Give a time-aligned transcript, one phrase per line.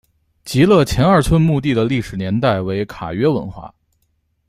[0.43, 3.71] 极乐前二村墓地的历史年代为卡约文化。